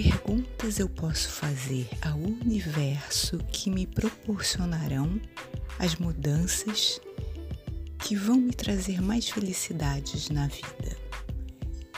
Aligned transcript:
escolhas 0.00 0.78
eu 0.78 0.88
posso 0.88 1.28
fazer 1.28 1.88
ao 2.00 2.18
universo 2.18 3.38
que 3.52 3.70
me 3.70 3.86
proporcionarão 3.86 5.20
as 5.78 5.96
mudanças 5.96 7.00
que 7.98 8.16
vão 8.16 8.36
me 8.36 8.52
trazer 8.52 9.02
mais 9.02 9.28
felicidades 9.28 10.30
na 10.30 10.46
vida? 10.46 10.96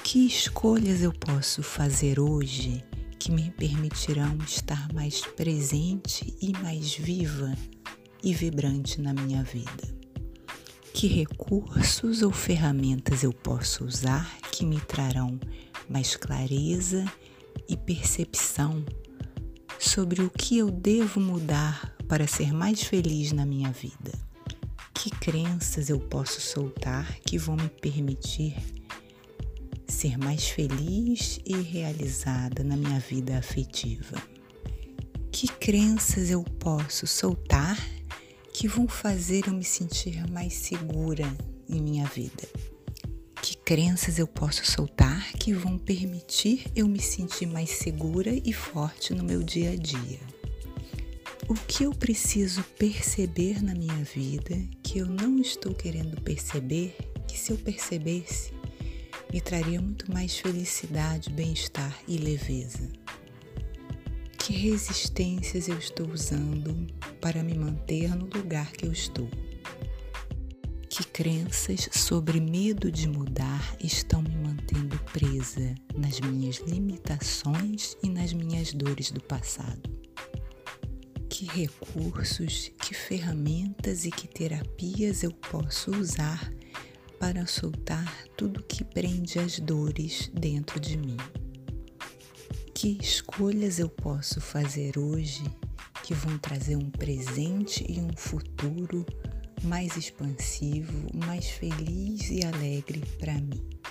Que 0.03 0.27
escolhas 0.27 1.03
eu 1.03 1.13
posso 1.13 1.63
fazer 1.63 2.19
hoje 2.19 2.85
que 3.19 3.31
me 3.31 3.51
permitirão 3.53 4.37
estar 4.45 4.93
mais 4.93 5.21
presente 5.21 6.35
e 6.41 6.53
mais 6.59 6.95
viva 6.95 7.57
e 8.23 8.35
vibrante 8.35 9.01
na 9.01 9.15
minha 9.15 9.45
vida? 9.45 10.03
Que 10.93 11.07
recursos 11.07 12.23
ou 12.23 12.33
ferramentas 12.33 13.23
eu 13.23 13.33
posso 13.33 13.85
usar 13.85 14.39
que 14.51 14.67
me 14.67 14.81
trarão 14.81 15.39
mais 15.89 16.17
clareza 16.17 17.05
e 17.69 17.77
percepção 17.77 18.85
sobre 19.79 20.23
o 20.23 20.31
que 20.31 20.59
eu 20.59 20.71
devo 20.71 21.21
mudar 21.21 21.95
para 22.09 22.27
ser 22.27 22.53
mais 22.53 22.83
feliz 22.83 23.33
na 23.33 23.45
minha 23.45 23.71
vida? 23.73 24.13
Que 24.95 25.11
crenças 25.11 25.91
eu 25.91 25.99
posso 25.99 26.41
soltar 26.41 27.19
que 27.21 27.37
vão 27.39 27.57
me 27.57 27.69
permitir 27.69 28.55
ser 29.89 30.17
mais 30.17 30.49
feliz 30.49 31.41
e 31.45 31.57
realizada 31.57 32.63
na 32.63 32.77
minha 32.77 33.01
vida 33.01 33.37
afetiva? 33.37 34.23
Que 35.31 35.49
crenças 35.49 36.31
eu 36.31 36.45
posso 36.45 37.07
soltar 37.07 37.79
que 38.53 38.69
vão 38.69 38.87
fazer 38.87 39.49
eu 39.49 39.55
me 39.55 39.65
sentir 39.65 40.31
mais 40.31 40.55
segura 40.55 41.25
em 41.69 41.81
minha 41.81 42.07
vida? 42.07 42.49
Que 43.43 43.57
crenças 43.57 44.21
eu 44.21 44.27
posso 44.29 44.65
soltar 44.65 45.33
que 45.33 45.53
vão 45.53 45.77
permitir 45.77 46.65
eu 46.77 46.87
me 46.87 47.01
sentir 47.01 47.45
mais 47.45 47.71
segura 47.71 48.31
e 48.45 48.53
forte 48.53 49.13
no 49.13 49.25
meu 49.25 49.43
dia 49.43 49.73
a 49.73 49.77
dia? 49.77 50.21
O 51.49 51.55
que 51.55 51.83
eu 51.83 51.91
preciso 51.91 52.63
perceber 52.79 53.61
na 53.61 53.75
minha 53.75 54.05
vida 54.05 54.57
que 54.81 54.99
eu 54.99 55.07
não 55.07 55.41
estou 55.41 55.75
querendo 55.75 56.21
perceber, 56.23 56.97
que 57.27 57.37
se 57.37 57.51
eu 57.51 57.59
percebesse, 57.59 58.53
me 59.33 59.41
traria 59.41 59.81
muito 59.81 60.13
mais 60.13 60.39
felicidade, 60.39 61.29
bem-estar 61.29 61.99
e 62.07 62.19
leveza? 62.19 62.89
Que 64.39 64.53
resistências 64.53 65.67
eu 65.67 65.79
estou 65.79 66.09
usando 66.09 66.87
para 67.21 67.43
me 67.43 67.59
manter 67.59 68.15
no 68.15 68.27
lugar 68.27 68.71
que 68.71 68.87
eu 68.87 68.93
estou? 68.93 69.29
Que 71.03 71.09
crenças 71.25 71.89
sobre 71.93 72.39
medo 72.39 72.89
de 72.89 73.09
mudar 73.09 73.77
estão 73.83 74.23
me 74.23 74.37
mantendo 74.37 74.97
presa 75.13 75.75
nas 75.97 76.21
minhas 76.21 76.59
limitações 76.59 77.97
e 78.05 78.09
nas 78.09 78.33
minhas 78.33 78.73
dores 78.73 79.11
do 79.11 79.21
passado? 79.21 79.91
Que 81.29 81.45
recursos, 81.47 82.71
que 82.81 82.95
ferramentas 82.95 84.05
e 84.05 84.13
que 84.13 84.29
terapias 84.29 85.25
eu 85.25 85.33
posso 85.33 85.91
usar 85.91 86.53
para 87.19 87.49
soltar 87.49 88.25
tudo 88.37 88.63
que 88.63 88.85
prende 88.85 89.41
as 89.41 89.59
dores 89.59 90.31
dentro 90.33 90.79
de 90.79 90.97
mim? 90.97 91.17
Que 92.73 92.97
escolhas 93.03 93.81
eu 93.81 93.89
posso 93.89 94.41
fazer 94.41 94.97
hoje 94.97 95.43
que 96.05 96.15
vão 96.15 96.39
trazer 96.39 96.77
um 96.77 96.91
presente 96.91 97.85
e 97.89 97.99
um 98.01 98.17
futuro 98.17 99.05
mais 99.63 99.97
expansivo, 99.97 100.93
mais 101.15 101.49
feliz 101.49 102.31
e 102.31 102.45
alegre 102.45 103.03
para 103.19 103.35
mim? 103.35 103.82